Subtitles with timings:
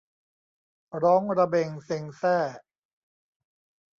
[1.03, 2.37] ร้องระเบ็งเซ็งแซ่